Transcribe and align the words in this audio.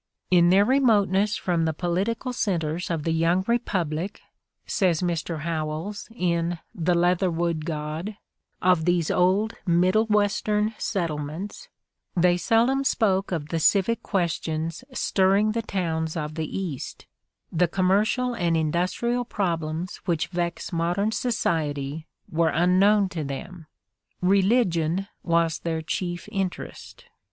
''In 0.31 0.49
their 0.49 0.65
remoteness 0.65 1.37
from 1.37 1.65
the 1.65 1.75
political 1.75 2.33
centers 2.33 2.89
of 2.89 3.03
the 3.03 3.13
young 3.13 3.43
Republic," 3.45 4.19
says 4.65 5.03
Mr. 5.03 5.41
Howells, 5.41 6.09
in 6.15 6.57
"The 6.73 6.95
Leatherwood 6.95 7.65
God," 7.65 8.17
of 8.63 8.85
these 8.85 9.11
old 9.11 9.53
Mid 9.67 9.93
dle 9.93 10.05
"Western 10.07 10.73
settlements, 10.79 11.67
"they 12.17 12.35
seldom 12.35 12.83
spoke 12.83 13.31
of 13.31 13.49
the 13.49 13.59
civic 13.59 14.01
questions 14.01 14.83
stirring 14.91 15.51
the 15.51 15.61
towns 15.61 16.17
of 16.17 16.33
the 16.33 16.47
Bast; 16.51 17.05
the 17.51 17.67
commercial 17.67 18.33
and 18.33 18.57
industrial 18.57 19.23
problems 19.23 19.97
which 20.05 20.29
vex 20.29 20.73
modern 20.73 21.11
society 21.11 22.07
were 22.27 22.49
unknown 22.49 23.07
to 23.09 23.23
them. 23.23 23.67
Religion 24.19 25.05
was 25.21 25.59
their 25.59 25.83
chief 25.83 26.27
interest." 26.31 27.05